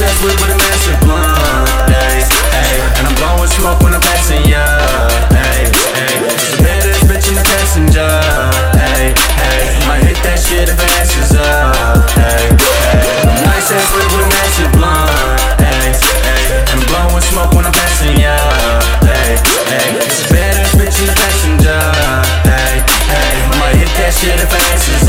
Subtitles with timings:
[0.00, 1.68] whip with a massive blunt.
[2.96, 4.64] And I'm blowing smoke when I'm passing ya.
[5.28, 8.08] Hey, hey, it's a badass bitch in the passenger.
[8.72, 12.08] Hey, hey, might hit that shit if it asses up.
[12.16, 12.56] Hey,
[12.88, 15.52] hey, I'm nice ass whip with a massive blunt.
[15.60, 18.36] And I'm blowing smoke when I'm passing ya.
[19.04, 19.36] Hey,
[19.68, 21.80] hey, it's a badass bitch in the passenger.
[22.48, 22.80] Hey,
[23.12, 25.01] hey, might hit that shit if it asses up.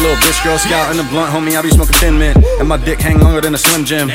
[0.00, 0.42] Little bitch.
[0.42, 1.56] Girl scout in the blunt, homie.
[1.56, 2.36] I be smoking thin mint.
[2.58, 4.10] And my dick hang longer than a Slim Jim.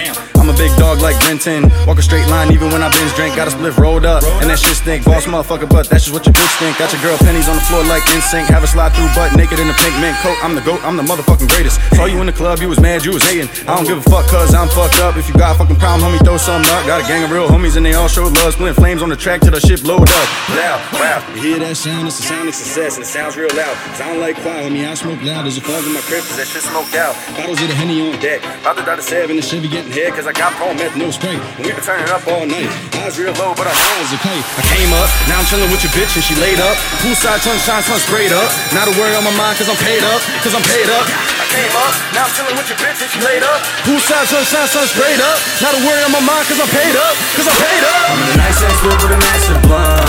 [0.45, 1.89] I'm a big dog like Ben 10.
[1.89, 3.35] Walk a straight line even when I binge drink.
[3.35, 4.21] Got a split rolled up.
[4.41, 5.05] And that shit stink.
[5.05, 6.77] Boss motherfucker, but that's just what your bitch think.
[6.77, 8.45] Got your girl pennies on the floor like NSYNC.
[8.53, 10.37] Have a slide through butt naked in a pink mint coat.
[10.45, 11.81] I'm the goat, I'm the motherfucking greatest.
[11.97, 13.49] Saw you in the club, you was mad, you was hating.
[13.65, 15.17] I don't give a fuck cause I'm fucked up.
[15.17, 16.85] If you got a fucking problem, homie, throw something up.
[16.85, 18.53] Got a gang of real homies and they all show love.
[18.53, 20.27] Splitting flames on the track till the shit blowed up.
[20.53, 21.33] Loud, wow.
[21.33, 22.05] You hear that sound?
[22.05, 23.73] It's a sound of success and it sounds real loud.
[23.97, 24.85] Sound like quiet, homie.
[24.85, 25.49] I smoke loud.
[25.49, 27.11] There's a fog in my crib cause that shit smoked out.
[27.35, 28.39] Bottles of the Henny on deck.
[28.63, 31.11] About to die to seven, the be getting head cause I got pro meth, no
[31.11, 31.35] spray.
[31.35, 32.71] And we been turning up all night.
[33.03, 34.39] Eyes real low, but our eyes okay.
[34.39, 36.75] I came up, now I'm chilling with your bitch and she laid up.
[37.03, 38.47] Poolside sunshine, sun sprayed up.
[38.71, 41.05] Not a worry on my mind cause I'm paid up, cause I'm paid up.
[41.43, 43.59] I came up, now I'm chilling with your bitch and she laid up.
[43.83, 45.37] Poolside sunshine, sun sprayed up.
[45.59, 48.03] Not a worry on my mind cause I'm paid up, cause I'm paid up.
[48.15, 50.04] I'm in a nice ass whip with a massive blunt.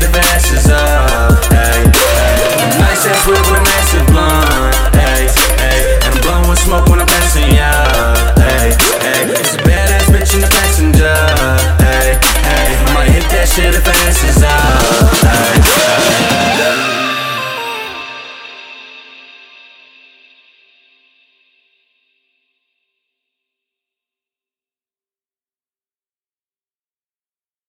[0.00, 0.77] the masses